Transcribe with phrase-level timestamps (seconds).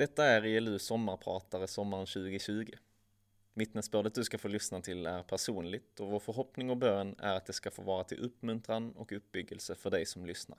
[0.00, 2.72] Detta är ILU sommarpratare sommaren 2020.
[3.54, 7.46] Vittnesbördet du ska få lyssna till är personligt och vår förhoppning och bön är att
[7.46, 10.58] det ska få vara till uppmuntran och uppbyggelse för dig som lyssnar.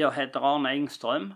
[0.00, 1.34] Jag heter Arne Engström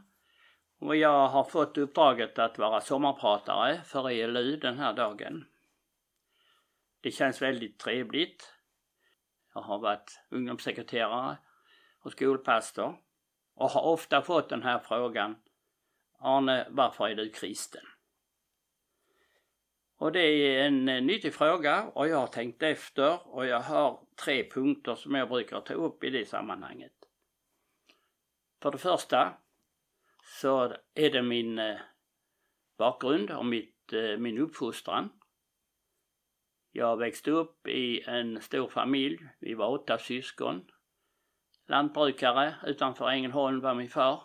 [0.79, 5.45] och jag har fått uppdraget att vara sommarpratare för ELU den här dagen.
[7.01, 8.55] Det känns väldigt trevligt.
[9.55, 11.37] Jag har varit ungdomssekreterare
[12.01, 12.97] och skolpastor
[13.55, 15.37] och har ofta fått den här frågan
[16.19, 17.85] Arne, varför är du kristen?
[19.97, 24.01] Och det är en eh, nyttig fråga och jag har tänkt efter och jag har
[24.25, 26.94] tre punkter som jag brukar ta upp i det sammanhanget.
[28.65, 29.35] För det första
[30.23, 31.81] så är det min eh,
[32.79, 35.13] bakgrund och mitt, eh, min uppfostran.
[36.73, 39.19] Jag växte upp i en stor familj.
[39.41, 40.65] Vi var åtta syskon.
[41.69, 44.23] Lantbrukare utanför Ängelholm var min far.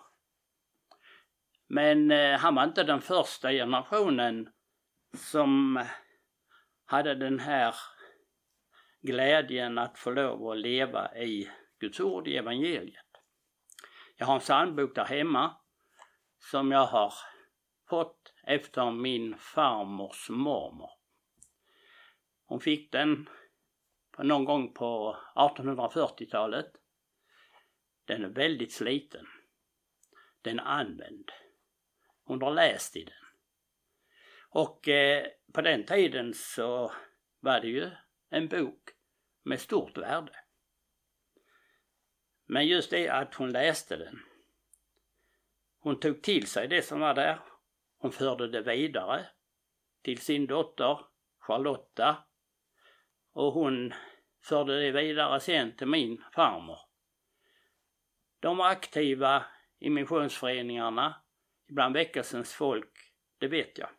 [1.67, 4.49] Men eh, han var inte den första generationen
[5.17, 5.85] som
[6.85, 7.75] hade den här
[9.01, 13.08] glädjen att få lov att leva i Guds ord, i evangeliet.
[14.19, 15.55] Jag har en psalmbok där hemma
[16.39, 17.13] som jag har
[17.89, 20.91] fått efter min farmors mormor.
[22.45, 23.29] Hon fick den
[24.17, 26.71] någon gång på 1840-talet.
[28.05, 29.25] Den är väldigt sliten.
[30.41, 31.31] Den är använd.
[32.23, 33.25] Hon har läst i den.
[34.49, 36.91] Och eh, på den tiden så
[37.39, 37.91] var det ju
[38.29, 38.89] en bok
[39.43, 40.33] med stort värde.
[42.52, 44.20] Men just det att hon läste den.
[45.80, 47.39] Hon tog till sig det som var där.
[47.98, 49.26] Hon förde det vidare
[50.02, 50.99] till sin dotter
[51.39, 52.17] Charlotta
[53.32, 53.93] och hon
[54.43, 56.80] förde det vidare sen till min farmor.
[58.39, 59.45] De var aktiva
[59.80, 61.15] i missionsföreningarna,
[61.67, 63.89] bland väckelsens folk, det vet jag.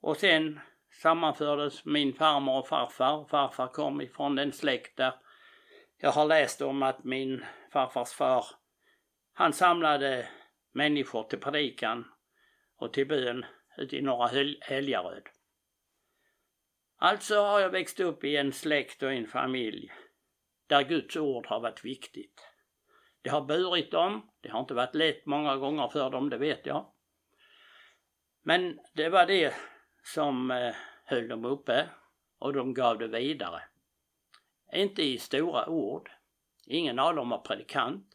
[0.00, 0.60] Och sen
[1.02, 3.24] sammanfördes min farmor och farfar.
[3.24, 5.14] Farfar kom ifrån den släkt där
[6.00, 8.44] jag har läst om att min farfars far,
[9.32, 10.28] han samlade
[10.72, 12.04] människor till predikan
[12.76, 13.44] och till bön
[13.76, 15.28] ute i norra Helgaröd.
[16.96, 19.92] Alltså har jag växt upp i en släkt och en familj
[20.66, 22.40] där Guds ord har varit viktigt.
[23.22, 26.66] Det har burit dem, det har inte varit lätt många gånger för dem, det vet
[26.66, 26.92] jag.
[28.42, 29.54] Men det var det
[30.02, 30.74] som eh,
[31.04, 31.88] höll dem uppe
[32.38, 33.62] och de gav det vidare.
[34.72, 36.10] Inte i stora ord.
[36.66, 38.06] Ingen av dem var predikant.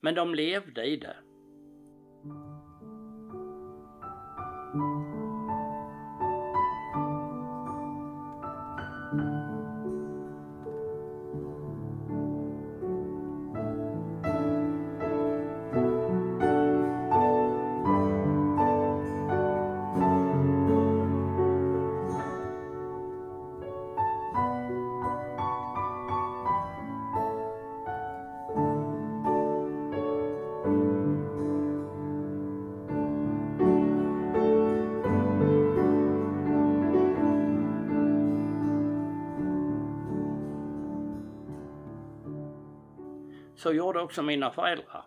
[0.00, 1.16] Men de levde i det.
[43.56, 45.04] Så gjorde också mina föräldrar.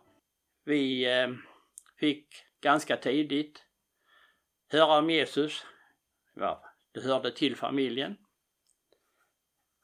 [0.63, 1.29] Vi eh,
[1.99, 2.27] fick
[2.61, 3.65] ganska tidigt
[4.67, 5.65] höra om Jesus.
[6.35, 8.17] Ja, det hörde till familjen.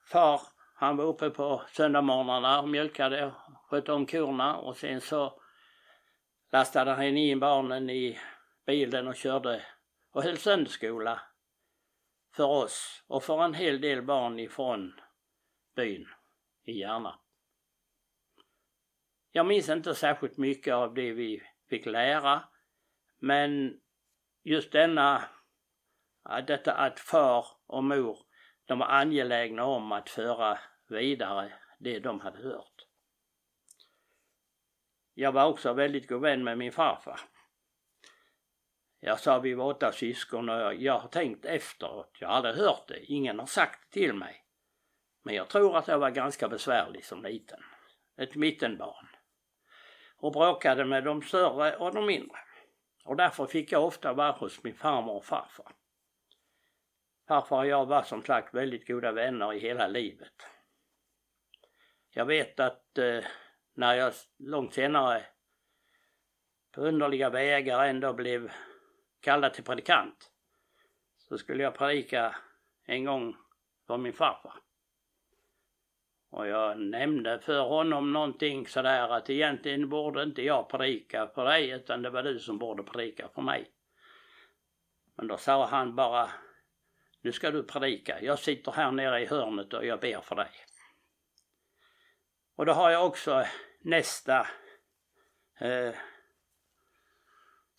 [0.07, 0.41] Far,
[0.75, 3.33] han var uppe på söndagmorgnarna och mjölkade och
[3.69, 5.41] skötte om korna och sen så
[6.51, 8.19] lastade han in barnen i
[8.65, 9.65] bilen och körde
[10.11, 11.21] och höll söndagsskola
[12.35, 14.99] för oss och för en hel del barn ifrån
[15.75, 16.07] byn
[16.63, 17.19] i Järna.
[19.35, 22.43] Jag minns inte särskilt mycket av det vi fick lära.
[23.19, 23.79] Men
[24.43, 25.23] just denna,
[26.47, 28.19] detta att far och mor,
[28.65, 30.59] de var angelägna om att föra
[30.89, 32.87] vidare det de hade hört.
[35.13, 37.19] Jag var också väldigt god vän med min farfar.
[38.99, 42.87] Jag sa vi var åtta syskon och jag har tänkt efteråt, jag har aldrig hört
[42.87, 44.45] det, ingen har sagt det till mig.
[45.23, 47.59] Men jag tror att jag var ganska besvärlig som liten.
[48.17, 49.14] Ett mittenbarn.
[50.25, 52.37] Och bråkade med de större och de mindre.
[53.05, 55.71] Och därför fick jag ofta vara hos min farmor och farfar.
[57.27, 60.47] Farfar och jag var som sagt väldigt goda vänner i hela livet.
[62.09, 63.23] Jag vet att eh,
[63.73, 65.25] när jag långt senare
[66.71, 68.51] på underliga vägar ändå blev
[69.19, 70.31] kallad till predikant
[71.17, 72.35] så skulle jag predika
[72.85, 73.35] en gång
[73.87, 74.64] för min farfar.
[76.35, 81.69] Och jag nämnde för honom någonting sådär att egentligen borde inte jag predika för dig
[81.69, 83.71] utan det var du som borde predika för mig.
[85.15, 86.29] Men då sa han bara
[87.21, 88.21] nu ska du predika.
[88.21, 90.51] Jag sitter här nere i hörnet och jag ber för dig.
[92.55, 93.45] Och då har jag också
[93.79, 94.47] nästa
[95.59, 95.95] eh,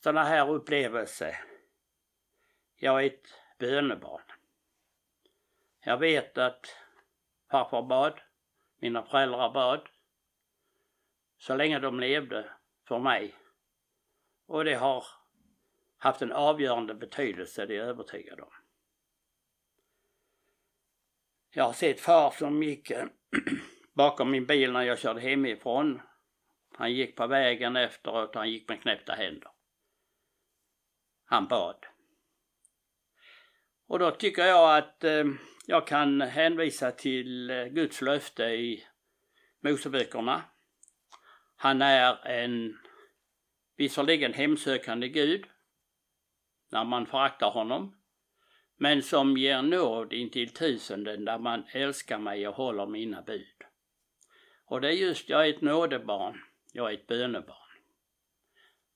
[0.02, 1.36] sådana här upplevelse.
[2.76, 4.22] Jag är ett bönebarn.
[5.80, 6.76] Jag vet att
[7.50, 8.20] farfar bad,
[8.78, 9.88] mina föräldrar bad,
[11.38, 12.50] så länge de levde
[12.88, 13.34] för mig.
[14.46, 15.04] Och det har
[15.98, 18.52] haft en avgörande betydelse, det är jag övertygad om.
[21.50, 23.06] Jag har sett far som gick eh,
[23.94, 26.02] bakom min bil när jag körde hemifrån.
[26.72, 29.50] Han gick på vägen efteråt, han gick med knäppta händer.
[31.24, 31.86] Han bad.
[33.86, 35.24] Och då tycker jag att eh,
[35.68, 38.86] jag kan hänvisa till eh, Guds löfte i
[39.60, 40.42] Moseböckerna.
[41.56, 42.78] Han är en
[43.76, 45.44] visserligen hemsökande Gud
[46.70, 47.96] när man föraktar honom,
[48.76, 53.56] men som ger nåd intill tusenden där man älskar mig och håller mina bud.
[54.64, 56.40] Och det är just, jag är ett nådebarn,
[56.72, 57.78] jag är ett bönebarn.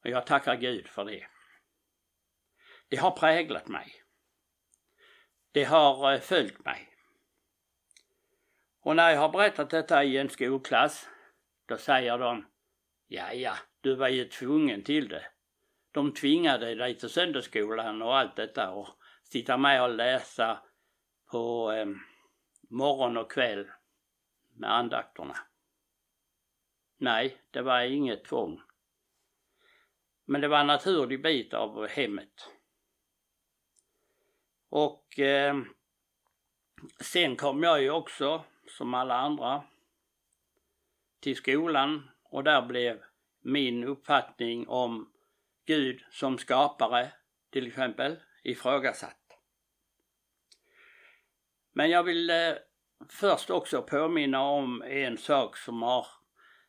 [0.05, 1.27] Och jag tackar Gud för det.
[2.89, 4.00] Det har präglat mig.
[5.53, 6.89] Det har eh, följt mig.
[8.81, 11.09] Och när jag har berättat detta i en skolklass,
[11.67, 12.47] då säger de,
[13.07, 15.25] ja ja, du var ju tvungen till det.
[15.93, 18.89] De tvingade dig till söndagsskolan och allt detta och
[19.25, 20.63] sitta med och läsa
[21.31, 21.87] på eh,
[22.71, 23.71] morgon och kväll
[24.55, 25.37] med andakterna.
[26.99, 28.61] Nej, det var inget tvång.
[30.25, 32.51] Men det var en naturlig bit av hemmet.
[34.71, 35.61] Och eh,
[37.01, 39.65] sen kom jag ju också, som alla andra,
[41.21, 43.03] till skolan och där blev
[43.41, 45.13] min uppfattning om
[45.67, 47.13] Gud som skapare
[47.51, 49.17] till exempel ifrågasatt.
[51.73, 52.55] Men jag vill eh,
[53.09, 56.07] först också påminna om en sak som har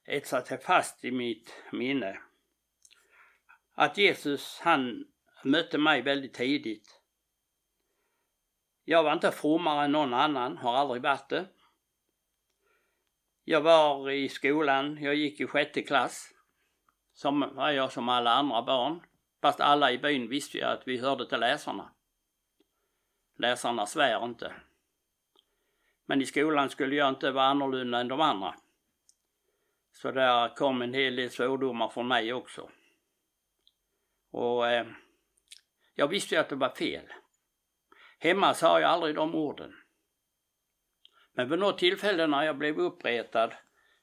[0.06, 2.20] etsat sig fast i mitt minne.
[3.74, 5.06] Att Jesus han
[5.44, 7.01] mötte mig väldigt tidigt.
[8.92, 11.46] Jag var inte frommare än någon annan, har aldrig varit det.
[13.44, 16.34] Jag var i skolan, jag gick i sjätte klass.
[17.14, 19.02] Som var jag som alla andra barn.
[19.42, 21.92] Fast alla i byn visste ju att vi hörde till läsarna.
[23.38, 24.54] Läsarna svär inte.
[26.06, 28.56] Men i skolan skulle jag inte vara annorlunda än de andra.
[29.92, 32.70] Så där kom en hel del svordomar från mig också.
[34.32, 34.88] Och eh,
[35.96, 37.14] jag visste ju att det var fel.
[38.24, 39.76] Hemma sa jag aldrig de orden.
[41.34, 43.54] Men vid något tillfälle när jag blev uppretad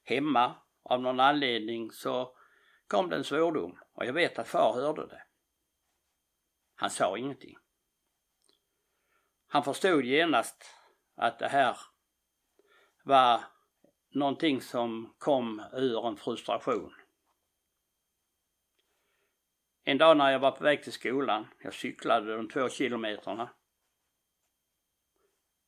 [0.03, 2.37] hemma av någon anledning så
[2.87, 5.23] kom det en svordom och jag vet att far hörde det.
[6.75, 7.57] Han sa ingenting.
[9.47, 10.75] Han förstod genast
[11.15, 11.77] att det här
[13.03, 13.43] var
[14.09, 16.95] någonting som kom ur en frustration.
[19.83, 23.49] En dag när jag var på väg till skolan, jag cyklade de två kilometerna.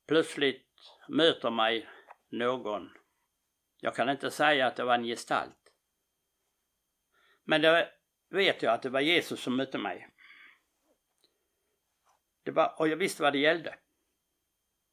[0.06, 0.68] Plötsligt
[1.08, 1.88] möter mig
[2.28, 2.90] någon.
[3.80, 5.72] Jag kan inte säga att det var en gestalt.
[7.44, 7.92] Men det
[8.30, 10.08] vet jag att det var Jesus som mötte mig.
[12.42, 13.78] Det var, och jag visste vad det gällde.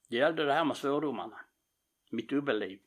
[0.10, 1.46] Det gällde det här med svordomarna.
[2.12, 2.80] Mitt dubbelliv.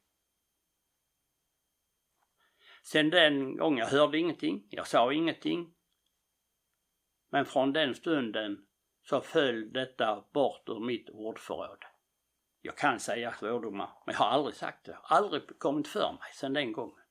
[2.83, 5.75] Sen den gången, jag hörde ingenting, jag sa ingenting.
[7.31, 8.67] Men från den stunden
[9.02, 11.85] så föll detta bort ur mitt ordförråd.
[12.64, 14.99] Jag kan säga svordomar, men jag har aldrig sagt det.
[15.02, 17.04] Aldrig kommit för mig sedan den gången.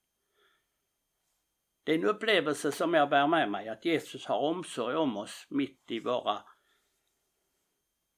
[1.83, 5.47] Det är en upplevelse som jag bär med mig, att Jesus har omsorg om oss
[5.49, 6.43] mitt i våra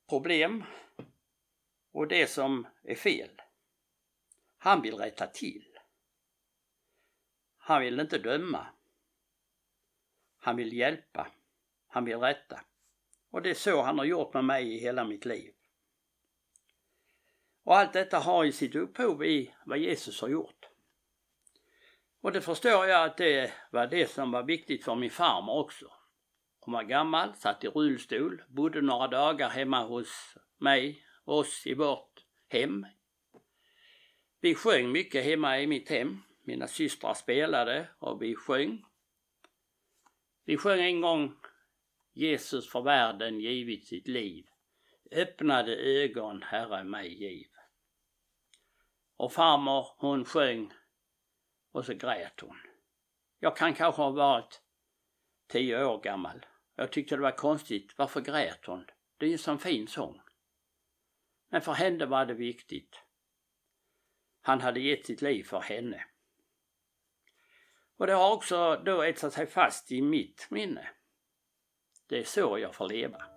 [0.09, 0.63] problem
[1.91, 3.41] och det som är fel.
[4.57, 5.77] Han vill rätta till.
[7.57, 8.67] Han vill inte döma.
[10.39, 11.27] Han vill hjälpa.
[11.87, 12.61] Han vill rätta.
[13.29, 15.53] Och det är så han har gjort med mig i hela mitt liv.
[17.63, 20.65] Och allt detta har ju sitt upphov i vad Jesus har gjort.
[22.21, 25.85] Och det förstår jag att det var det som var viktigt för min farmor också.
[26.59, 32.25] Hon var gammal, satt i rullstol, bodde några dagar hemma hos mig, oss i vårt
[32.49, 32.85] hem.
[34.41, 36.17] Vi sjöng mycket hemma i mitt hem.
[36.45, 38.85] Mina systrar spelade och vi sjöng.
[40.45, 41.35] Vi sjöng en gång
[42.13, 44.45] Jesus för världen givit sitt liv.
[45.11, 47.52] Öppnade ögon Herre mig giv.
[49.17, 50.73] Och farmor hon sjöng
[51.71, 52.57] och så grät hon.
[53.39, 54.61] Jag kan kanske ha varit
[55.47, 56.45] tio år gammal.
[56.75, 57.97] Jag tyckte det var konstigt.
[57.97, 58.85] Varför grät hon?
[59.17, 60.21] Det är ju en sån fin sång.
[61.49, 63.03] Men för henne var det viktigt.
[64.41, 66.05] Han hade gett sitt liv för henne.
[67.97, 70.89] Och det har också då etsat sig fast i mitt minne.
[72.07, 73.32] Det är så jag får leva.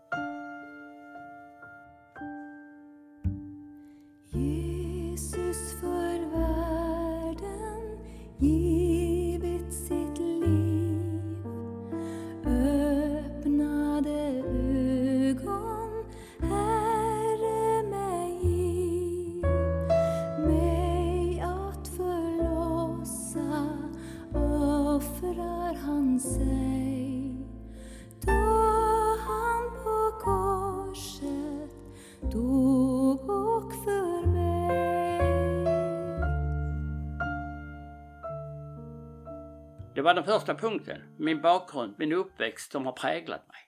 [40.17, 43.61] Den första punkten, min bakgrund, min uppväxt som har präglat mig.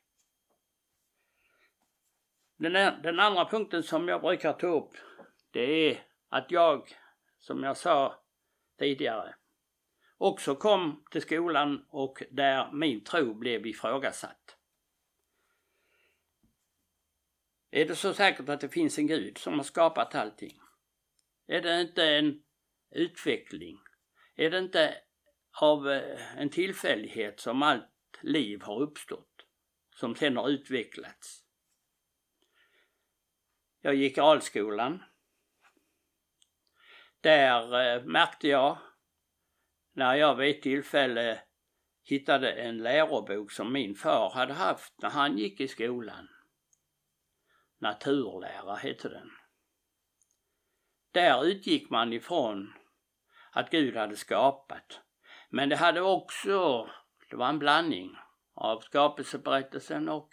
[2.56, 4.90] Den, den andra punkten som jag brukar ta upp,
[5.50, 6.88] det är att jag,
[7.38, 8.24] som jag sa
[8.78, 9.34] tidigare,
[10.18, 14.56] också kom till skolan och där min tro blev ifrågasatt.
[17.70, 20.60] Är det så säkert att det finns en Gud som har skapat allting?
[21.46, 22.42] Är det inte en
[22.90, 23.78] utveckling?
[24.36, 25.02] Är det inte
[25.52, 29.46] av eh, en tillfällighet som allt liv har uppstått,
[29.94, 31.44] som sen har utvecklats.
[33.80, 35.02] Jag gick Alskolan.
[37.20, 38.78] Där eh, märkte jag,
[39.92, 41.42] när jag vid ett tillfälle
[42.02, 46.28] hittade en lärobok som min far hade haft när han gick i skolan.
[47.78, 49.30] Naturlära hette den.
[51.12, 52.74] Där utgick man ifrån
[53.52, 55.00] att Gud hade skapat
[55.48, 56.88] men det hade också,
[57.30, 58.16] det var en blandning
[58.54, 60.30] av skapelseberättelsen och,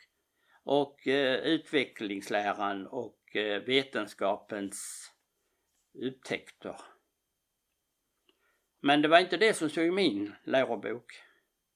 [0.63, 5.11] och eh, utvecklingsläran och eh, vetenskapens
[5.93, 6.75] upptäckter.
[8.79, 11.13] Men det var inte det som stod i min lärobok.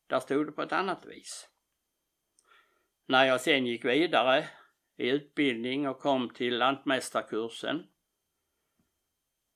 [0.07, 1.49] Där stod det på ett annat vis.
[3.05, 4.47] När jag sen gick vidare
[4.97, 7.87] i utbildning och kom till lantmästarkursen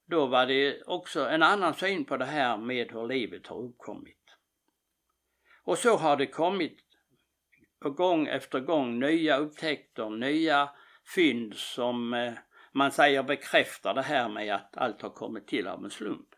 [0.05, 4.37] då var det också en annan syn på det här med hur livet har uppkommit.
[5.63, 6.79] Och så har det kommit
[7.89, 10.69] gång efter gång nya upptäckter, nya
[11.15, 12.33] fynd som eh,
[12.71, 16.29] man säger bekräftar det här med att allt har kommit till av en slump.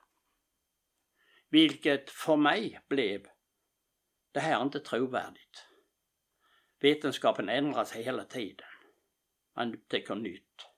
[1.49, 3.21] Vilket för mig blev,
[4.31, 5.67] det här är inte trovärdigt.
[6.79, 8.67] Vetenskapen ändras hela tiden.
[9.55, 10.74] Man upptäcker nytt.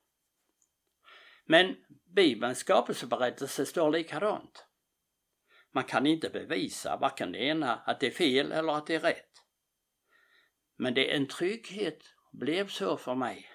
[1.50, 1.76] Men
[2.16, 4.66] Bibelns skapelseberättelse står likadant.
[5.72, 9.00] Man kan inte bevisa varken det ena att det är fel eller att det är
[9.00, 9.32] rätt.
[10.78, 13.50] Men det är en trygghet, blev så för mig.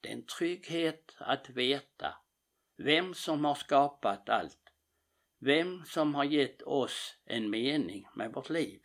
[0.00, 2.14] Det är en trygghet att veta
[2.76, 4.72] vem som har skapat allt.
[5.40, 8.80] Vem som har gett oss en mening med vårt liv.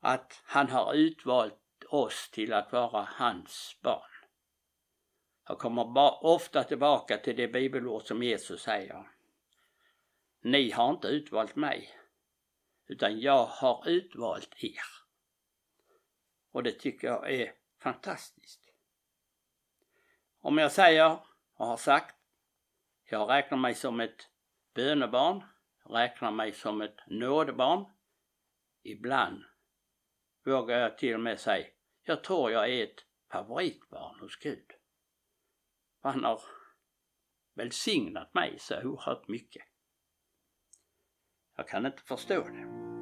[0.00, 4.17] Att han har utvalt oss till att vara hans barn.
[5.48, 9.08] Jag kommer ofta tillbaka till det bibelord som Jesus säger.
[10.40, 11.90] Ni har inte utvalt mig,
[12.86, 14.82] utan jag har utvalt er.
[16.50, 18.60] Och det tycker jag är fantastiskt.
[20.40, 21.18] Om jag säger
[21.54, 22.16] och har sagt,
[23.04, 24.28] jag räknar mig som ett
[24.74, 25.44] bönebarn,
[25.84, 27.84] räknar mig som ett nådebarn.
[28.82, 29.44] Ibland
[30.44, 31.66] vågar jag till och med säga,
[32.02, 34.77] jag tror jag är ett favoritbarn hos Gud.
[36.08, 36.40] Han har
[37.54, 39.62] välsignat mig så oerhört mycket.
[41.56, 42.97] Jag kan inte förstå det.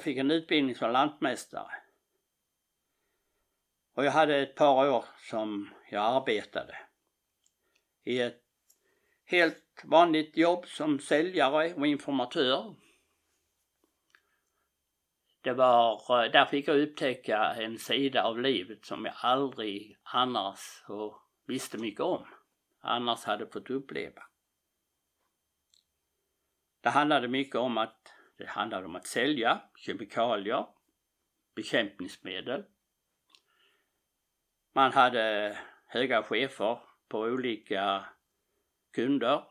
[0.00, 1.72] Jag fick en utbildning som lantmästare.
[3.94, 6.78] Och jag hade ett par år som jag arbetade
[8.04, 8.42] i ett
[9.24, 12.74] helt vanligt jobb som säljare och informatör.
[15.40, 20.84] Det var, eh, där fick jag upptäcka en sida av livet som jag aldrig annars
[20.88, 22.26] och visste mycket om,
[22.80, 24.22] annars hade fått uppleva.
[26.80, 30.66] Det handlade mycket om att det handlade om att sälja kemikalier,
[31.54, 32.64] bekämpningsmedel.
[34.74, 36.78] Man hade höga chefer
[37.08, 38.04] på olika
[38.92, 39.44] kunder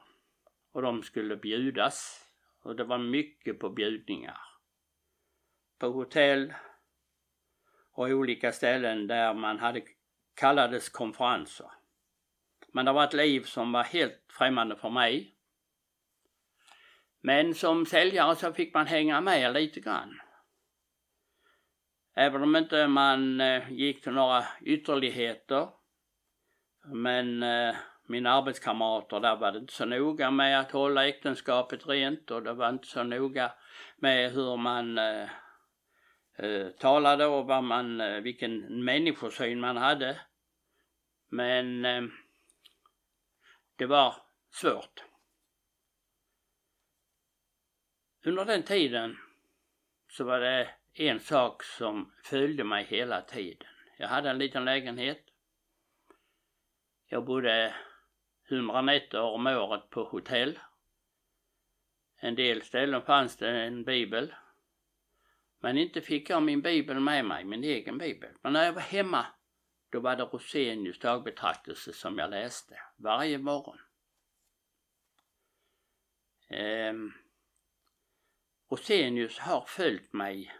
[0.71, 2.25] och de skulle bjudas
[2.61, 4.37] och det var mycket på bjudningar.
[5.77, 6.53] På hotell
[7.91, 9.81] och olika ställen där man hade
[10.33, 11.71] kallades konferenser.
[12.73, 15.35] Men det var ett liv som var helt främmande för mig
[17.21, 20.19] men som säljare så fick man hänga med lite grann.
[22.15, 25.67] Även om inte man eh, gick till några ytterligheter.
[26.85, 27.75] Men eh,
[28.07, 32.53] mina arbetskamrater där var det inte så noga med att hålla äktenskapet rent och det
[32.53, 33.51] var inte så noga
[33.97, 35.29] med hur man eh,
[36.37, 40.19] eh talade och vad man, vilken människosyn man hade.
[41.29, 42.03] Men eh,
[43.77, 44.15] det var
[44.51, 45.08] svårt.
[48.25, 49.17] Under den tiden
[50.07, 53.67] så var det en sak som följde mig hela tiden.
[53.97, 55.25] Jag hade en liten lägenhet.
[57.05, 57.75] Jag bodde
[58.49, 60.59] 100 nätter om året på hotell.
[62.17, 64.35] En del ställen fanns det en bibel.
[65.59, 68.29] Men inte fick jag min bibel med mig, min egen bibel.
[68.41, 69.25] Men när jag var hemma,
[69.89, 73.77] då var det Rosenius dagbetraktelse som jag läste varje morgon.
[76.49, 77.13] Ehm,
[78.71, 80.53] Rosenius har följt mig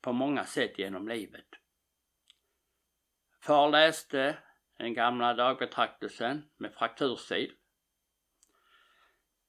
[0.00, 1.46] på många sätt genom livet.
[3.40, 4.38] Far läste
[4.78, 7.50] den gamla dagbetraktelsen med fraktursid.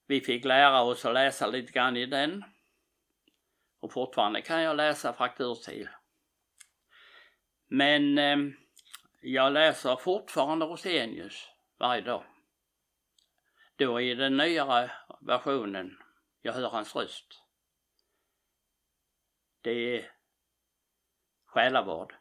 [0.08, 2.44] Vi fick lära oss att läsa lite grann i den.
[3.80, 5.88] Och fortfarande kan jag läsa fraktursid.
[7.68, 8.38] Men eh,
[9.22, 12.26] jag läser fortfarande Rosenius varje dag.
[13.76, 15.98] Då i den nyare versionen
[16.42, 17.45] jag hör hans röst.
[19.66, 20.12] Det är
[21.46, 22.16] själavård.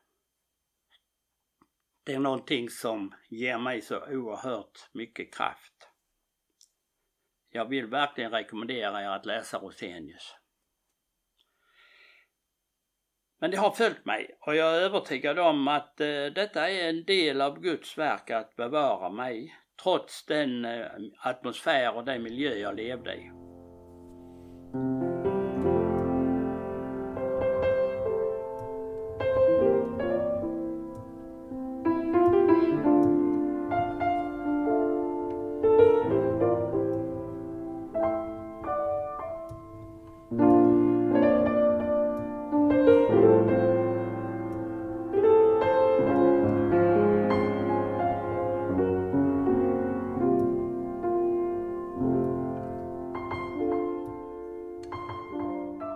[2.04, 5.88] Det är någonting som ger mig så oerhört mycket kraft.
[7.50, 10.37] Jag vill verkligen rekommendera er att läsa Rosenius.
[13.38, 17.04] Men det har följt mig och jag är övertygad om att eh, detta är en
[17.04, 20.87] del av Guds verk att bevara mig trots den eh,
[21.18, 23.43] atmosfär och den miljö jag levde i.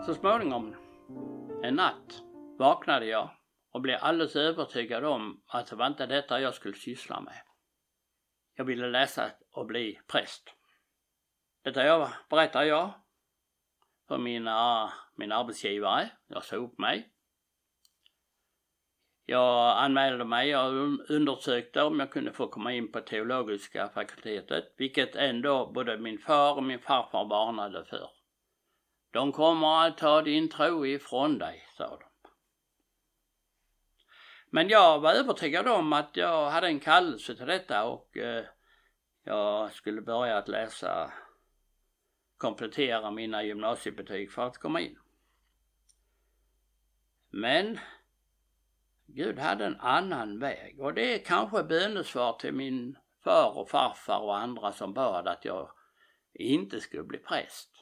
[0.09, 0.75] Så småningom,
[1.63, 2.23] en natt,
[2.59, 3.31] vaknade jag
[3.73, 7.43] och blev alldeles övertygad om att det var inte detta jag skulle syssla med.
[8.55, 10.55] Jag ville läsa och bli präst.
[11.65, 12.91] Detta jag, berättar jag
[14.09, 16.11] för mina, min arbetsgivare.
[16.29, 17.13] Jag sa upp mig.
[19.27, 20.73] Jag anmälde mig och
[21.11, 26.57] undersökte om jag kunde få komma in på teologiska fakultetet, vilket ändå både min far
[26.57, 28.18] och min farfar varnade för.
[29.11, 32.09] De kommer att ta din tro ifrån dig, sa de.
[34.51, 38.45] Men jag var övertygad om att jag hade en kallelse till detta och eh,
[39.25, 41.13] jag skulle börja att läsa,
[42.37, 44.99] komplettera mina gymnasiebetyg för att komma in.
[47.31, 47.79] Men
[49.07, 54.19] Gud hade en annan väg och det är kanske bönesvar till min far och farfar
[54.19, 55.71] och andra som bad att jag
[56.35, 57.78] inte skulle bli präst.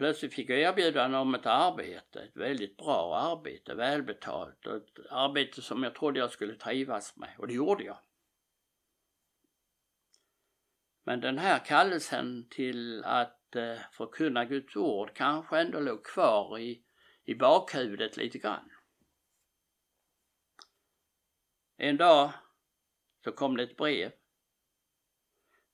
[0.00, 5.62] Plötsligt fick jag erbjudande om ett arbete, ett väldigt bra arbete, välbetalt och ett arbete
[5.62, 7.98] som jag trodde jag skulle trivas med och det gjorde jag.
[11.04, 16.84] Men den här kallelsen till att eh, förkunna Guds ord kanske ändå låg kvar i,
[17.24, 18.70] i bakhuvudet lite grann.
[21.76, 22.32] En dag
[23.24, 24.12] så kom det ett brev.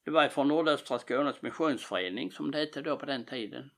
[0.05, 3.71] Det var från Nordöstra Skånes missionsförening som det hette då på den tiden.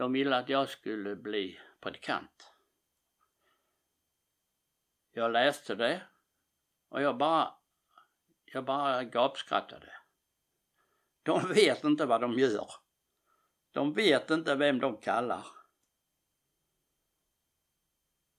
[0.00, 2.52] De ville att jag skulle bli predikant.
[5.10, 6.02] Jag läste det
[6.88, 7.54] och jag bara,
[8.44, 9.92] jag bara gapskrattade.
[11.22, 12.70] De vet inte vad de gör.
[13.70, 15.46] De vet inte vem de kallar.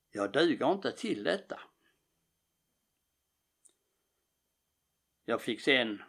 [0.10, 1.60] Jag duger inte till detta.
[5.26, 6.04] Jag fick sen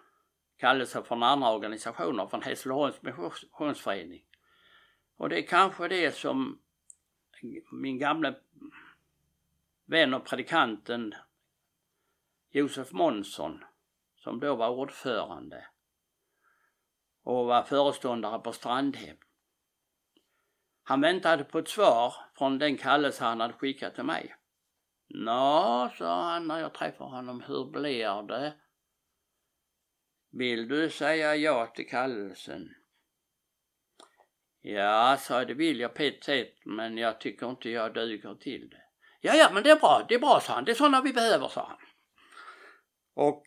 [0.56, 4.26] kallelse från andra organisationer, från Hässleholms missionsförening.
[5.22, 6.58] Och det är kanske det som
[7.72, 8.34] min gamla
[9.84, 11.14] vän och predikanten
[12.50, 13.64] Josef Månsson,
[14.16, 15.66] som då var ordförande
[17.22, 19.16] och var föreståndare på Strandhem.
[20.82, 24.34] Han väntade på ett svar från den kallelse han hade skickat till mig.
[25.08, 28.54] Nå, sa han när jag träffade honom, hur blir det?
[30.30, 32.81] Vill du säga ja till kallelsen?
[34.62, 38.68] Ja, sa det vill jag på ett sätt, men jag tycker inte jag duger till
[38.70, 38.82] det.
[39.20, 40.64] Ja, ja, men det är bra, det är bra, sa han.
[40.64, 41.78] Det är sådana vi behöver, sa han.
[43.14, 43.44] Och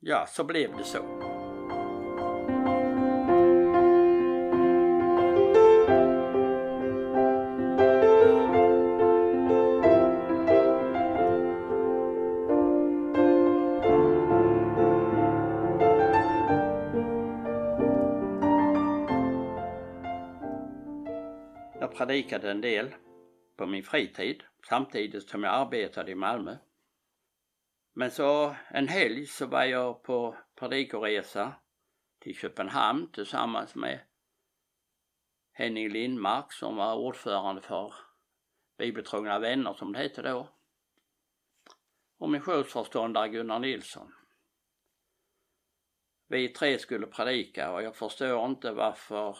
[0.00, 1.37] ja, så blev det så.
[22.08, 22.94] Predikade en del
[23.56, 26.56] på min fritid samtidigt som jag arbetade i Malmö.
[27.94, 31.54] Men så en helg så var jag på predikoresa
[32.20, 34.00] till Köpenhamn tillsammans med
[35.52, 37.94] Henning Lindmark som var ordförande för
[38.78, 40.48] Bibeltrogna vänner som det hette då
[42.18, 44.14] och missionsförståndare Gunnar Nilsson.
[46.28, 49.38] Vi tre skulle predika och jag förstår inte varför,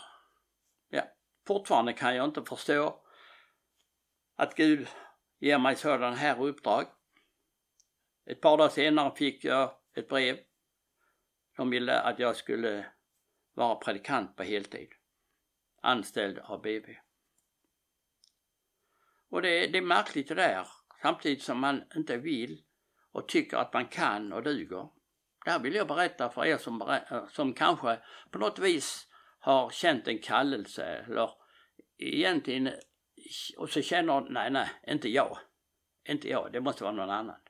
[1.49, 3.05] fortfarande kan jag inte förstå
[4.37, 4.89] att Gud
[5.39, 6.87] ger mig sådana här uppdrag.
[8.27, 10.39] Ett par dagar senare fick jag ett brev.
[11.57, 12.87] De ville att jag skulle
[13.55, 14.89] vara predikant på heltid.
[15.83, 16.99] Anställd av BB.
[19.31, 20.69] Och det, det är märkligt det där.
[21.03, 22.63] Samtidigt som man inte vill
[23.13, 24.89] och tycker att man kan och duger.
[25.45, 26.99] Det här vill jag berätta för er som,
[27.31, 27.99] som kanske
[28.31, 29.08] på något vis
[29.39, 31.31] har känt en kallelse eller
[31.99, 32.71] egentligen
[33.57, 35.39] och så känner, nej, nej, inte jag.
[36.05, 37.41] Inte jag, det måste vara någon annan.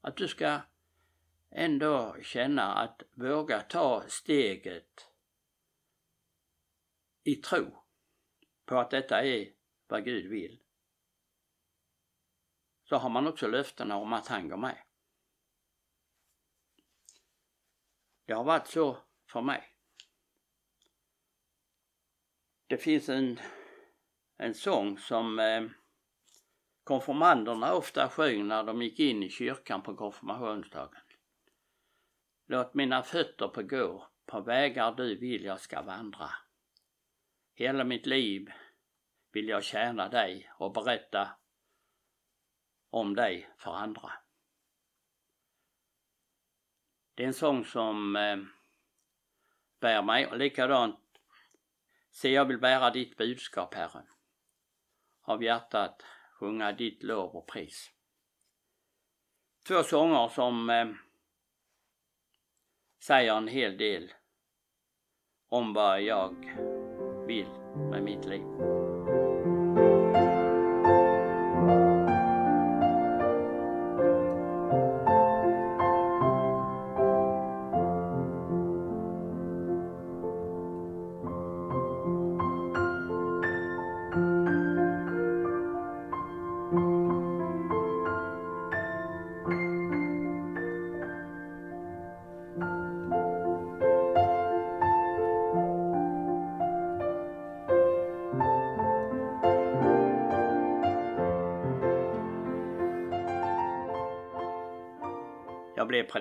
[0.00, 0.60] Att du ska
[1.50, 5.08] ändå känna att våga ta steget
[7.22, 7.84] i tro
[8.64, 9.52] på att detta är
[9.86, 10.60] vad Gud vill.
[12.84, 14.78] Så har man också löftena om att han går med.
[18.24, 19.73] Det har varit så för mig.
[22.66, 23.38] Det finns en
[24.36, 25.62] en sång som eh,
[26.84, 31.00] konfirmanderna ofta sjöng när de gick in i kyrkan på konfirmationsdagen.
[32.46, 36.30] Låt mina fötter på gå på vägar du vill jag ska vandra.
[37.54, 38.52] Hela mitt liv
[39.32, 41.28] vill jag tjäna dig och berätta
[42.90, 44.12] om dig för andra.
[47.14, 48.36] Det är en sång som eh,
[49.80, 51.03] bär mig och likadant
[52.14, 54.02] Se jag vill bära ditt budskap Herre,
[55.22, 57.90] av hjärtat sjunga ditt lov och pris.
[59.68, 60.86] Två sånger som eh,
[62.98, 64.12] säger en hel del
[65.48, 66.34] om vad jag
[67.26, 67.48] vill
[67.90, 68.83] med mitt liv.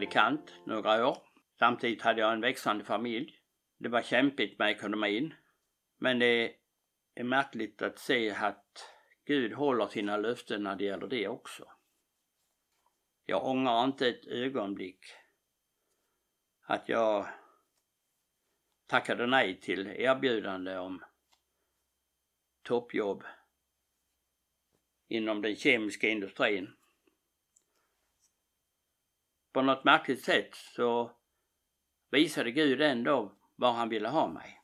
[0.03, 1.17] Predikant några år.
[1.59, 3.39] Samtidigt hade jag en växande familj.
[3.77, 5.33] Det var kämpigt med ekonomin.
[5.97, 6.55] Men det
[7.15, 8.93] är märkligt att se att
[9.25, 11.65] Gud håller sina löften när det gäller det också.
[13.25, 15.05] Jag ångrar inte ett ögonblick
[16.61, 17.27] att jag
[18.87, 21.03] tackade nej till erbjudande om
[22.63, 23.23] toppjobb
[25.07, 26.73] inom den kemiska industrin
[29.53, 31.11] på något märkligt sätt så
[32.11, 34.59] visade Gud ändå var han ville ha mig.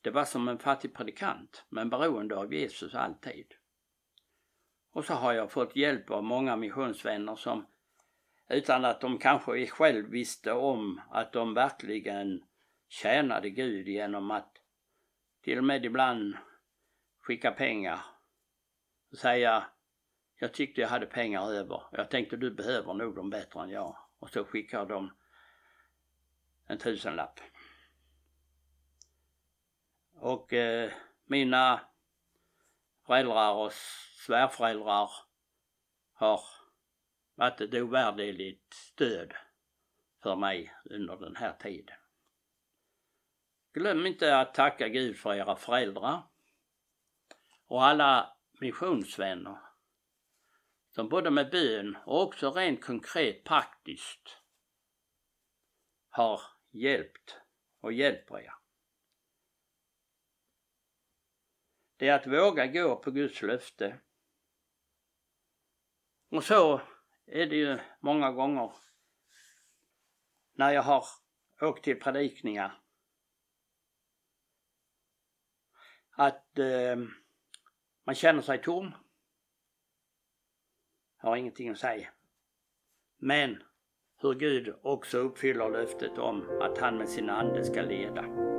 [0.00, 3.54] det var som en fattig predikant, men beroende av Jesus alltid.
[4.92, 7.66] Och så har jag fått hjälp av många missionsvänner som
[8.48, 12.44] utan att de kanske själv visste om att de verkligen
[12.88, 14.58] tjänade Gud genom att
[15.42, 16.36] till och med ibland
[17.20, 18.00] skicka pengar
[19.10, 19.64] och säga
[20.42, 21.82] jag tyckte jag hade pengar över.
[21.92, 23.96] Jag tänkte du behöver nog dem bättre än jag.
[24.18, 25.12] Och så skickar de
[26.66, 27.40] en tusenlapp.
[30.14, 30.92] Och eh,
[31.24, 31.80] mina
[33.06, 33.72] föräldrar och
[34.26, 35.10] svärföräldrar
[36.12, 36.40] har
[37.34, 39.34] varit ett ovärderligt stöd
[40.22, 41.96] för mig under den här tiden.
[43.72, 46.22] Glöm inte att tacka Gud för era föräldrar
[47.66, 49.71] och alla missionsvänner
[50.94, 54.38] som både med bön och också rent konkret praktiskt
[56.08, 57.40] har hjälpt
[57.80, 58.54] och hjälper er.
[61.96, 64.00] Det är att våga gå på Guds löfte.
[66.30, 66.80] Och så
[67.26, 68.72] är det ju många gånger
[70.52, 71.04] när jag har
[71.60, 72.82] åkt till predikningar
[76.10, 76.96] att eh,
[78.04, 78.94] man känner sig tom.
[81.22, 82.08] Har ingenting att säga.
[83.18, 83.62] Men
[84.22, 88.51] hur Gud också uppfyller löftet om att han med sin ande ska leda.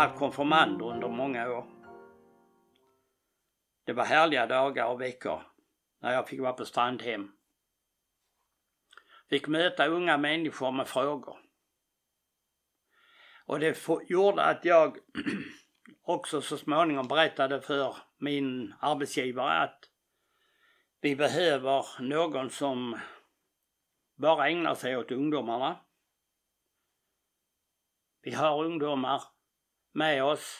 [0.00, 1.66] Haft konfirmander under många år.
[3.84, 5.42] Det var härliga dagar och veckor
[6.00, 7.32] när jag fick vara på Strandhem.
[9.30, 11.38] Fick möta unga människor med frågor.
[13.46, 14.98] Och det gjorde att jag
[16.02, 19.84] också så småningom berättade för min arbetsgivare att
[21.00, 22.98] vi behöver någon som
[24.16, 25.80] bara ägnar sig åt ungdomarna.
[28.22, 29.22] Vi har ungdomar
[29.92, 30.58] med oss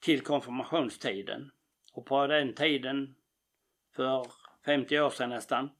[0.00, 1.50] till konfirmationstiden.
[1.92, 3.14] Och på den tiden,
[3.96, 4.26] för
[4.64, 5.70] 50 år sedan nästan,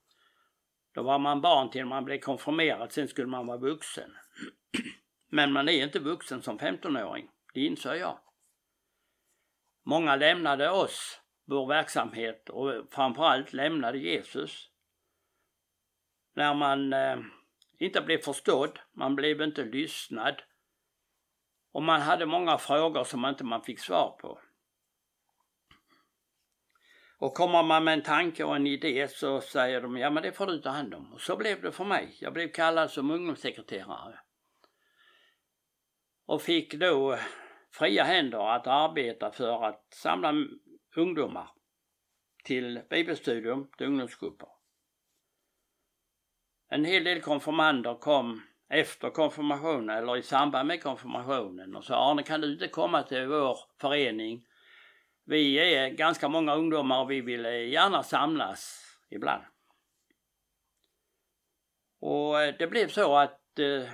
[0.94, 4.16] då var man barn till man blev konfirmerad, sen skulle man vara vuxen.
[5.28, 8.18] Men man är inte vuxen som 15-åring, det inser jag.
[9.82, 14.70] Många lämnade oss, vår verksamhet och framförallt lämnade Jesus.
[16.34, 17.18] När man eh,
[17.78, 20.42] inte blev förstådd, man blev inte lyssnad
[21.76, 24.40] och man hade många frågor som inte man fick svar på.
[27.18, 30.32] Och kommer man med en tanke och en idé så säger de ja men det
[30.32, 31.12] får du ta hand om.
[31.12, 32.16] Och så blev det för mig.
[32.20, 34.18] Jag blev kallad som ungdomssekreterare.
[36.26, 37.18] Och fick då
[37.70, 40.34] fria händer att arbeta för att samla
[40.96, 41.50] ungdomar
[42.44, 44.48] till bibelstudium, till ungdomsgrupper.
[46.68, 52.22] En hel del konfirmander kom efter konfirmationen eller i samband med konfirmationen och sa Arne
[52.22, 54.46] kan du inte komma till vår förening?
[55.24, 59.42] Vi är ganska många ungdomar och vi vill gärna samlas ibland.
[62.00, 63.88] Och eh, det blev så att eh,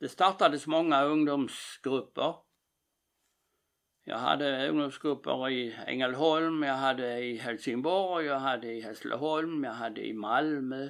[0.00, 2.34] det startades många ungdomsgrupper.
[4.04, 10.06] Jag hade ungdomsgrupper i Ängelholm, jag hade i Helsingborg, jag hade i Hässleholm, jag hade
[10.06, 10.88] i Malmö.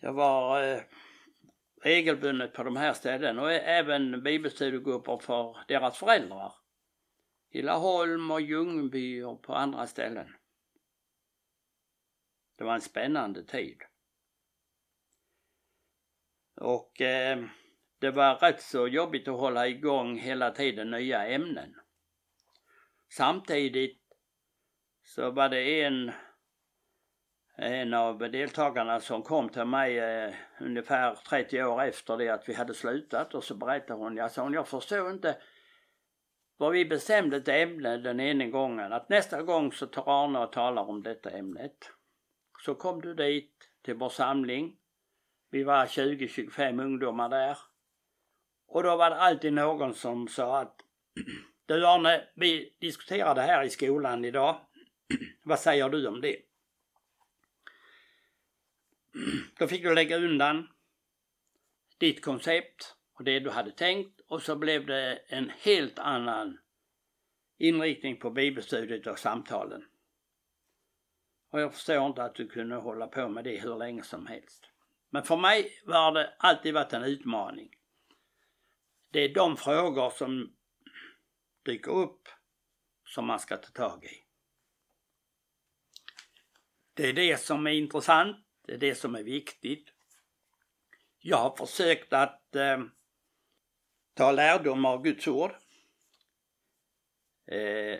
[0.00, 0.80] Jag var eh,
[1.82, 6.54] regelbundet på de här ställena och även bibelstudiegrupper för deras föräldrar.
[7.50, 10.36] I Laholm och Ljungby och på andra ställen.
[12.56, 13.82] Det var en spännande tid.
[16.56, 17.44] Och eh,
[17.98, 21.74] det var rätt så jobbigt att hålla igång hela tiden nya ämnen.
[23.08, 24.02] Samtidigt
[25.02, 26.12] så var det en
[27.56, 32.54] en av deltagarna som kom till mig eh, ungefär 30 år efter det att vi
[32.54, 35.36] hade slutat och så berättade hon, jag sa hon, jag förstår inte
[36.56, 40.52] vad vi bestämde ett ämne den ena gången, att nästa gång så tar Arne och
[40.52, 41.92] talar om detta ämnet.
[42.64, 44.76] Så kom du dit till vår samling.
[45.50, 47.58] Vi var 20-25 ungdomar där.
[48.68, 50.76] Och då var det alltid någon som sa att
[51.66, 54.56] du Arne, vi diskuterade här i skolan idag
[55.44, 56.36] Vad säger du om det?
[59.58, 60.68] Då fick du lägga undan
[61.98, 66.58] ditt koncept och det du hade tänkt och så blev det en helt annan
[67.58, 69.84] inriktning på bibelstudiet och samtalen.
[71.50, 74.66] Och jag förstår inte att du kunde hålla på med det hur länge som helst.
[75.10, 77.70] Men för mig har det alltid varit en utmaning.
[79.10, 80.56] Det är de frågor som
[81.64, 82.28] dyker upp
[83.04, 84.24] som man ska ta tag i.
[86.94, 89.92] Det är det som är intressant, det är det som är viktigt.
[91.18, 92.82] Jag har försökt att eh,
[94.14, 95.50] ta lärdom av Guds ord.
[97.46, 97.98] Eh,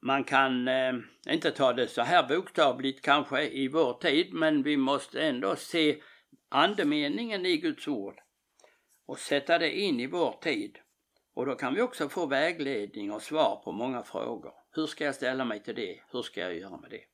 [0.00, 0.94] man kan eh,
[1.28, 6.02] inte ta det så här bokstavligt kanske i vår tid, men vi måste ändå se
[6.48, 8.20] andemeningen i Guds ord
[9.06, 10.78] och sätta det in i vår tid.
[11.34, 14.52] Och då kan vi också få vägledning och svar på många frågor.
[14.70, 16.00] Hur ska jag ställa mig till det?
[16.12, 17.04] Hur ska jag göra med det?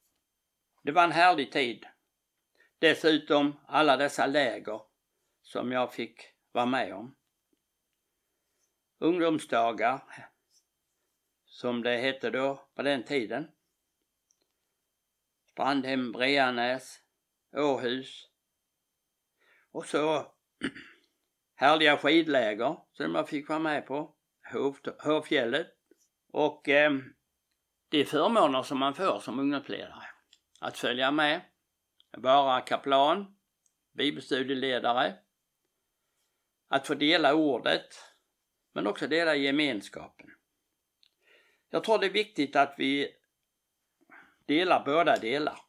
[0.83, 1.87] Det var en härlig tid.
[2.81, 4.81] Dessutom alla dessa läger
[5.43, 6.21] som jag fick
[6.53, 7.17] vara med om.
[8.99, 10.03] Ungdomsdagar,
[11.45, 13.51] som det hette då på den tiden.
[15.53, 17.01] Strandhem, Breanäs,
[17.53, 18.29] Åhus.
[19.73, 20.33] Och så
[21.55, 24.17] härliga skidläger som jag fick vara med på.
[25.05, 25.67] Hovfjället.
[26.33, 26.93] Och eh,
[27.89, 30.05] det är förmåner som man får som ungdomsledare.
[30.61, 31.41] Att följa med,
[32.13, 33.37] vara kaplan,
[33.93, 35.15] bibelstudieledare,
[36.69, 37.95] att få dela ordet,
[38.73, 40.31] men också dela gemenskapen.
[41.71, 43.17] Jag tror det är viktigt att vi
[44.47, 45.61] delar båda delar.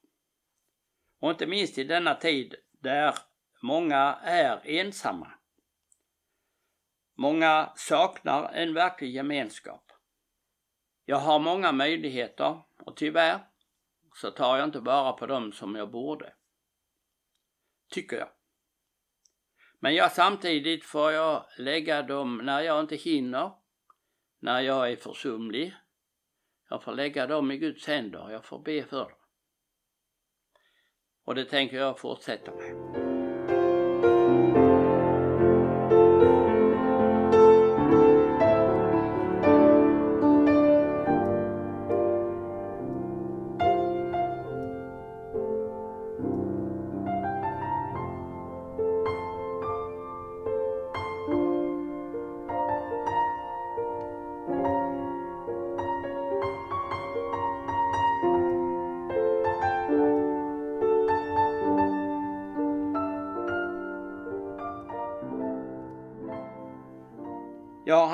[1.20, 3.16] Och inte minst i denna tid där
[3.62, 5.32] många är ensamma.
[7.16, 9.92] Många saknar en verklig gemenskap.
[11.06, 13.40] Jag har många möjligheter och tyvärr
[14.14, 16.34] så tar jag inte vara på dem som jag borde.
[17.90, 18.30] Tycker jag.
[19.80, 23.52] Men jag samtidigt får jag lägga dem när jag inte hinner,
[24.40, 25.76] när jag är försumlig.
[26.70, 29.18] Jag får lägga dem i Guds händer, jag får be för dem.
[31.24, 33.01] Och det tänker jag fortsätta med.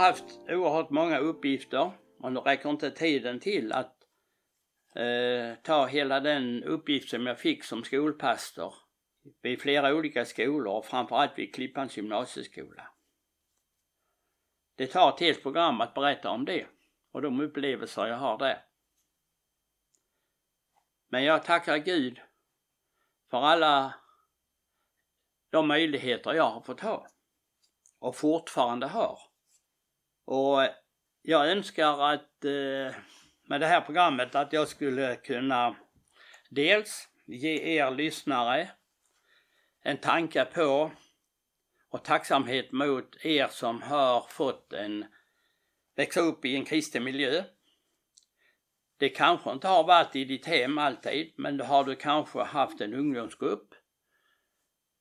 [0.08, 3.96] Haft oerhört många uppgifter och nu räcker inte tiden till att
[4.96, 8.74] eh, ta hela den uppgift som jag fick som skolpastor
[9.42, 12.88] vid flera olika skolor och framförallt vid Klippans gymnasieskola.
[14.76, 16.68] Det tar ett helt program att berätta om det
[17.12, 18.66] och de upplevelser jag har där.
[21.10, 22.22] Men jag tackar Gud
[23.30, 23.96] för alla
[25.50, 27.08] de möjligheter jag har fått ha
[28.00, 29.27] och fortfarande har.
[30.28, 30.68] Och
[31.22, 32.96] jag önskar att eh,
[33.48, 35.76] med det här programmet att jag skulle kunna
[36.50, 38.70] dels ge er lyssnare
[39.84, 40.92] en tanke på
[41.90, 45.06] och tacksamhet mot er som har fått en
[45.96, 47.44] växa upp i en kristen miljö.
[48.98, 52.82] Det kanske inte har varit i ditt hem alltid, men då har du kanske haft
[52.82, 53.76] en ungdomsgrupp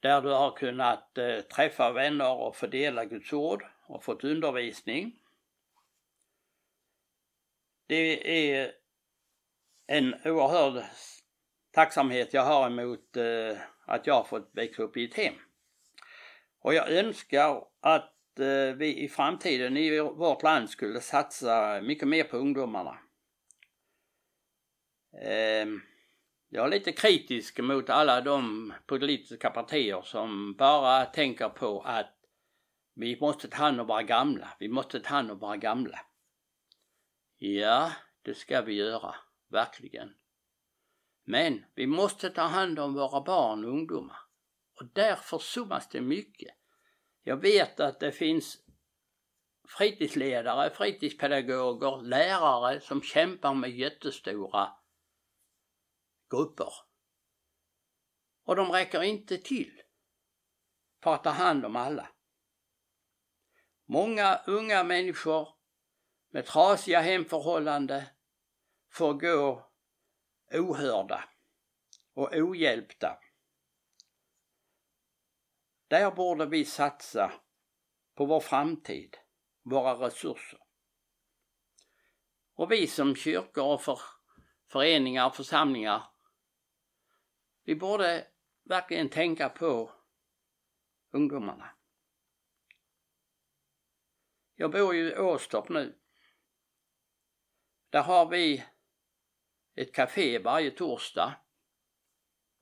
[0.01, 5.19] där du har kunnat eh, träffa vänner och fördela Guds ord och fått undervisning.
[7.87, 8.73] Det är
[9.87, 10.85] en oerhörd
[11.71, 15.35] tacksamhet jag har emot eh, att jag har fått växa upp i ett hem.
[16.61, 22.25] Och jag önskar att eh, vi i framtiden i vårt land skulle satsa mycket mer
[22.25, 22.99] på ungdomarna.
[25.23, 25.67] Eh,
[26.49, 32.16] jag är lite kritisk mot alla de politiska partier som bara tänker på att
[32.97, 36.01] vi måste ta hand om våra gamla, vi måste ta hand om våra gamla.
[37.39, 37.93] Ja,
[38.23, 39.15] det ska vi göra,
[39.49, 40.15] verkligen.
[41.25, 44.17] Men vi måste ta hand om våra barn och ungdomar.
[44.81, 46.55] Och där försummas det mycket.
[47.23, 48.59] Jag vet att det finns
[49.69, 54.73] fritidsledare, fritidspedagoger, lärare som kämpar med jättestora
[56.31, 56.73] grupper.
[58.45, 59.83] Och de räcker inte till
[61.03, 62.09] för att ta hand om alla.
[63.87, 65.49] Många unga människor
[66.31, 68.03] med trasiga hemförhållanden
[68.93, 69.71] får gå
[70.53, 71.25] ohörda
[72.15, 73.19] och ohjälpta.
[75.89, 77.33] Där borde vi satsa
[78.15, 79.17] på vår framtid,
[79.63, 80.61] våra resurser.
[82.55, 84.01] Och vi som kyrkor och för,
[84.67, 86.03] föreningar och församlingar,
[87.65, 88.27] vi borde
[88.65, 89.93] verkligen tänka på
[91.11, 91.76] ungdomarna.
[94.59, 95.99] Jag bor ju i Åstorp nu.
[97.91, 98.65] Där har vi
[99.75, 101.37] ett café varje torsdag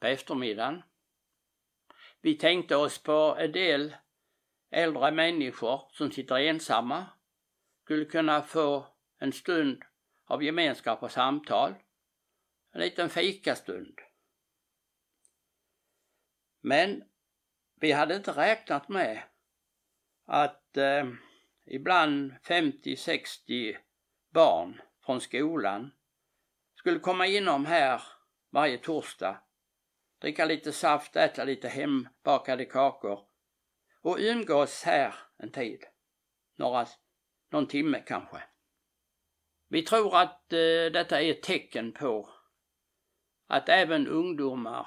[0.00, 0.82] på eftermiddagen.
[2.20, 3.96] Vi tänkte oss på en del
[4.70, 7.06] äldre människor som sitter ensamma
[7.84, 8.86] skulle kunna få
[9.18, 9.82] en stund
[10.24, 11.74] av gemenskap och samtal.
[12.72, 14.00] En liten fikastund.
[16.60, 17.04] Men
[17.80, 19.22] vi hade inte räknat med
[20.26, 21.04] att eh,
[21.66, 23.76] ibland 50-60
[24.30, 25.90] barn från skolan
[26.74, 28.02] skulle komma inom här
[28.50, 29.40] varje torsdag,
[30.20, 33.20] dricka lite saft, äta lite hembakade kakor
[34.02, 35.84] och umgås här en tid.
[36.56, 36.86] Några,
[37.50, 38.42] någon timme kanske.
[39.68, 42.28] Vi tror att eh, detta är ett tecken på
[43.46, 44.86] att även ungdomar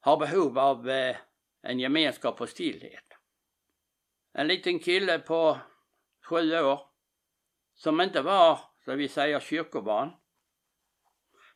[0.00, 1.16] har behov av eh,
[1.62, 3.13] en gemenskap och stillhet.
[4.34, 5.60] En liten kille på
[6.28, 6.80] sju år
[7.74, 10.12] som inte var, så vi säger, kyrkobarn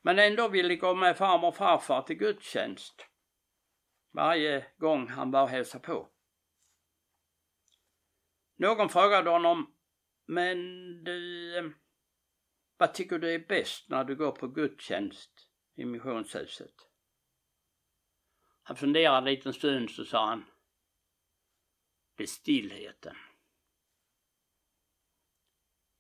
[0.03, 3.07] men ändå ville gå med farmor och farfar till gudstjänst
[4.12, 6.09] varje gång han var och hälsade på.
[8.57, 9.76] Någon frågade honom,
[10.26, 10.59] men
[11.05, 11.74] du,
[12.76, 16.74] vad tycker du är bäst när du går på gudstjänst i missionshuset?
[18.62, 20.45] Han funderade en liten stund så sa han,
[22.19, 23.16] det är stillheten.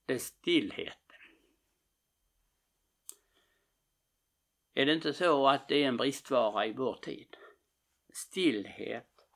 [0.06, 1.20] Det är stillheten.
[4.74, 7.36] Är det inte så att det är en bristvara i vår tid?
[8.12, 9.28] Stillhet,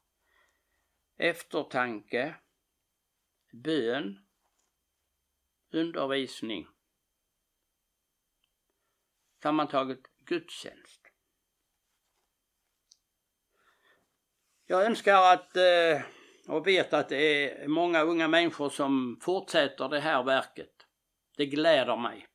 [1.16, 2.34] eftertanke,
[3.52, 4.26] bön,
[5.70, 6.68] undervisning.
[9.42, 11.06] Sammantaget gudstjänst.
[14.66, 20.00] Jag önskar att eh, och vet att det är många unga människor som fortsätter det
[20.00, 20.86] här verket.
[21.36, 22.26] Det gläder mig.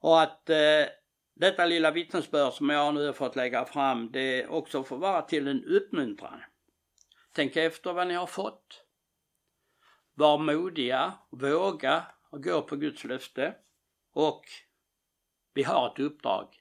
[0.00, 0.86] Och att eh,
[1.34, 5.48] detta lilla vittnesbörd som jag nu har fått lägga fram, det också får vara till
[5.48, 6.42] en uppmuntran.
[7.32, 8.84] Tänk efter vad ni har fått.
[10.14, 13.54] Var modiga, våga och gå på Guds löfte.
[14.12, 14.44] Och
[15.54, 16.54] vi har ett uppdrag,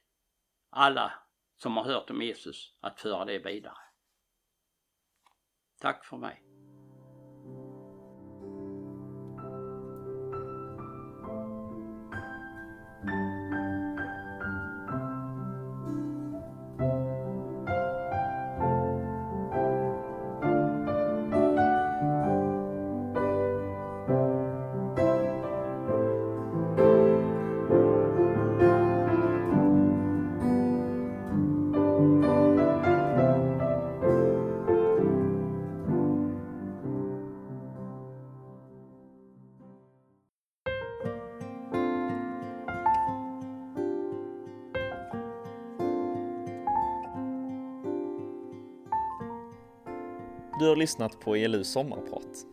[0.69, 1.13] alla
[1.57, 3.84] som har hört om Jesus, att föra det vidare.
[5.85, 6.54] Tack för mig.
[50.65, 52.45] Du har lyssnat på ELU sommarprat.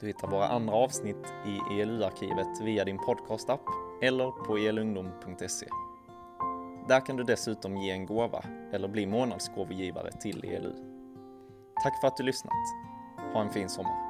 [0.00, 3.60] Du hittar våra andra avsnitt i ELU-arkivet via din podcastapp
[4.02, 5.66] eller på elungdom.se.
[6.88, 10.72] Där kan du dessutom ge en gåva eller bli månadsgåvogivare till ELU.
[11.82, 12.52] Tack för att du lyssnat.
[13.34, 14.03] Ha en fin sommar.